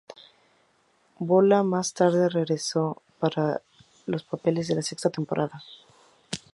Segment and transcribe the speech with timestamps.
[1.19, 3.61] Bola más tarde regresó para
[4.07, 5.61] los papeles de la sexta temporada.